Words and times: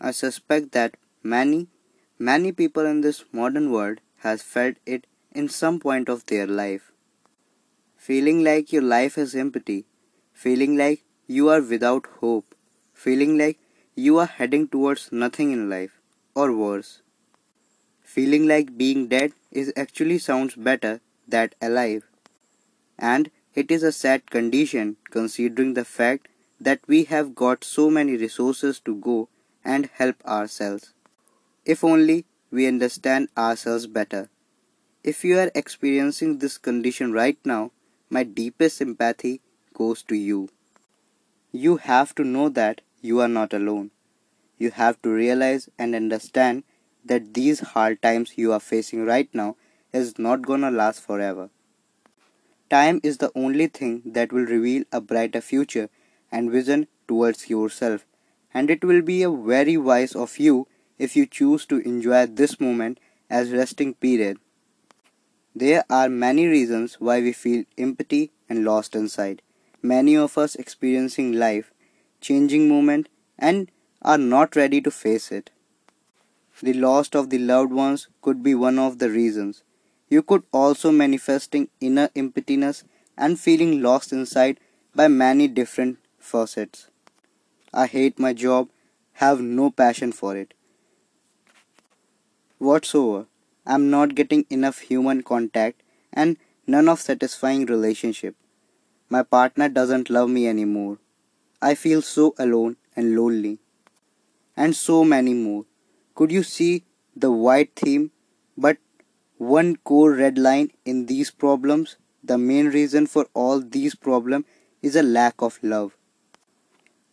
I 0.00 0.12
suspect 0.12 0.72
that 0.72 0.96
many, 1.22 1.68
many 2.18 2.52
people 2.52 2.86
in 2.86 3.00
this 3.00 3.24
modern 3.32 3.72
world 3.72 4.00
has 4.18 4.42
felt 4.42 4.76
it 4.86 5.06
in 5.32 5.48
some 5.48 5.80
point 5.80 6.08
of 6.08 6.26
their 6.26 6.46
life. 6.46 6.92
Feeling 7.96 8.44
like 8.44 8.72
your 8.72 8.82
life 8.82 9.18
is 9.18 9.34
empty, 9.34 9.86
feeling 10.32 10.76
like 10.76 11.02
you 11.26 11.48
are 11.48 11.60
without 11.60 12.06
hope, 12.20 12.54
feeling 12.94 13.36
like 13.36 13.58
you 13.96 14.18
are 14.18 14.26
heading 14.26 14.68
towards 14.68 15.10
nothing 15.10 15.50
in 15.50 15.68
life, 15.68 16.00
or 16.34 16.52
worse. 16.52 17.02
Feeling 18.00 18.46
like 18.46 18.78
being 18.78 19.08
dead 19.08 19.32
is 19.50 19.72
actually 19.76 20.18
sounds 20.18 20.54
better 20.54 21.00
than 21.26 21.50
alive. 21.60 22.04
And 22.98 23.30
it 23.54 23.70
is 23.72 23.82
a 23.82 23.92
sad 23.92 24.30
condition 24.30 24.96
considering 25.10 25.74
the 25.74 25.84
fact 25.84 26.28
that 26.60 26.80
we 26.86 27.04
have 27.04 27.34
got 27.34 27.64
so 27.64 27.90
many 27.90 28.16
resources 28.16 28.78
to 28.80 28.94
go 28.94 29.28
and 29.64 29.90
help 29.94 30.24
ourselves. 30.24 30.94
If 31.64 31.84
only 31.84 32.26
we 32.50 32.66
understand 32.66 33.28
ourselves 33.36 33.86
better. 33.86 34.28
If 35.04 35.24
you 35.24 35.38
are 35.38 35.50
experiencing 35.54 36.38
this 36.38 36.58
condition 36.58 37.12
right 37.12 37.38
now, 37.44 37.72
my 38.10 38.24
deepest 38.24 38.78
sympathy 38.78 39.40
goes 39.74 40.02
to 40.04 40.16
you. 40.16 40.48
You 41.52 41.76
have 41.76 42.14
to 42.16 42.24
know 42.24 42.48
that 42.50 42.80
you 43.02 43.20
are 43.20 43.28
not 43.28 43.52
alone. 43.52 43.90
You 44.58 44.70
have 44.72 45.00
to 45.02 45.10
realize 45.10 45.68
and 45.78 45.94
understand 45.94 46.64
that 47.04 47.34
these 47.34 47.60
hard 47.60 48.02
times 48.02 48.36
you 48.36 48.52
are 48.52 48.60
facing 48.60 49.04
right 49.06 49.28
now 49.34 49.56
is 49.92 50.18
not 50.18 50.42
gonna 50.42 50.70
last 50.70 51.00
forever. 51.00 51.50
Time 52.70 53.00
is 53.02 53.18
the 53.18 53.32
only 53.34 53.66
thing 53.66 54.02
that 54.06 54.32
will 54.32 54.44
reveal 54.46 54.84
a 54.92 55.00
brighter 55.00 55.40
future 55.40 55.90
and 56.30 56.50
vision 56.50 56.86
towards 57.06 57.50
yourself, 57.50 58.06
and 58.52 58.70
it 58.70 58.84
will 58.84 59.02
be 59.02 59.22
a 59.22 59.30
very 59.30 59.76
wise 59.76 60.14
of 60.14 60.38
you 60.38 60.66
if 60.98 61.16
you 61.16 61.26
choose 61.26 61.66
to 61.66 61.78
enjoy 61.78 62.26
this 62.26 62.60
moment 62.60 62.98
as 63.30 63.50
resting 63.50 63.94
period. 63.94 64.38
There 65.54 65.84
are 65.90 66.08
many 66.08 66.46
reasons 66.46 66.96
why 67.00 67.20
we 67.20 67.32
feel 67.32 67.64
empty 67.76 68.30
and 68.48 68.64
lost 68.64 68.94
inside. 68.94 69.42
Many 69.82 70.16
of 70.16 70.38
us 70.38 70.54
experiencing 70.54 71.32
life 71.32 71.72
changing 72.20 72.68
moment 72.68 73.08
and 73.38 73.70
are 74.02 74.18
not 74.18 74.56
ready 74.56 74.80
to 74.80 74.90
face 74.90 75.30
it. 75.30 75.50
The 76.60 76.72
loss 76.72 77.10
of 77.10 77.30
the 77.30 77.38
loved 77.38 77.72
ones 77.72 78.08
could 78.20 78.42
be 78.42 78.54
one 78.54 78.78
of 78.78 78.98
the 78.98 79.10
reasons. 79.10 79.62
You 80.08 80.22
could 80.22 80.42
also 80.52 80.90
manifesting 80.90 81.68
inner 81.80 82.10
emptiness 82.16 82.82
and 83.16 83.38
feeling 83.38 83.80
lost 83.82 84.12
inside 84.12 84.58
by 84.94 85.06
many 85.08 85.46
different 85.46 85.98
facets. 86.18 86.87
I 87.80 87.86
hate 87.86 88.18
my 88.18 88.32
job, 88.32 88.70
have 89.24 89.40
no 89.40 89.70
passion 89.70 90.10
for 90.10 90.36
it. 90.36 90.52
Whatsoever, 92.58 93.26
I'm 93.64 93.88
not 93.88 94.16
getting 94.16 94.46
enough 94.50 94.78
human 94.80 95.22
contact 95.22 95.84
and 96.12 96.38
none 96.66 96.88
of 96.88 97.00
satisfying 97.00 97.66
relationship. 97.66 98.34
My 99.08 99.22
partner 99.22 99.68
doesn't 99.68 100.10
love 100.10 100.28
me 100.28 100.48
anymore. 100.48 100.98
I 101.62 101.76
feel 101.76 102.02
so 102.02 102.34
alone 102.36 102.78
and 102.96 103.14
lonely. 103.16 103.58
And 104.56 104.74
so 104.74 105.04
many 105.04 105.34
more. 105.34 105.64
Could 106.16 106.32
you 106.32 106.42
see 106.42 106.82
the 107.14 107.30
white 107.30 107.76
theme? 107.76 108.10
But 108.56 108.78
one 109.36 109.76
core 109.76 110.14
red 110.14 110.36
line 110.36 110.72
in 110.84 111.06
these 111.06 111.30
problems, 111.30 111.96
the 112.24 112.38
main 112.38 112.70
reason 112.80 113.06
for 113.06 113.28
all 113.34 113.60
these 113.60 113.94
problems 113.94 114.46
is 114.82 114.96
a 114.96 115.04
lack 115.04 115.40
of 115.40 115.60
love. 115.62 115.97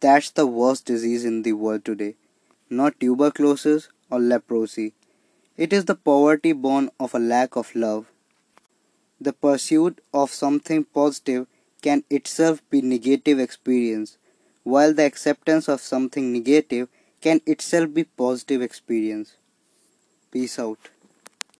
That's 0.00 0.30
the 0.30 0.46
worst 0.46 0.86
disease 0.86 1.26
in 1.26 1.42
the 1.42 1.52
world 1.52 1.84
today. 1.84 2.14
Not 2.70 2.98
tuberculosis 2.98 3.88
or 4.10 4.18
leprosy. 4.18 4.94
It 5.58 5.74
is 5.74 5.84
the 5.84 5.94
poverty 5.94 6.52
born 6.52 6.90
of 6.98 7.14
a 7.14 7.18
lack 7.18 7.54
of 7.54 7.74
love. 7.74 8.06
The 9.20 9.34
pursuit 9.34 10.00
of 10.14 10.30
something 10.30 10.84
positive 10.84 11.46
can 11.82 12.04
itself 12.08 12.62
be 12.70 12.80
negative 12.80 13.38
experience, 13.38 14.16
while 14.62 14.94
the 14.94 15.04
acceptance 15.04 15.68
of 15.68 15.82
something 15.82 16.32
negative 16.32 16.88
can 17.20 17.42
itself 17.44 17.92
be 17.92 18.04
positive 18.04 18.62
experience. 18.62 19.34
Peace 20.30 20.58
out. 20.58 20.78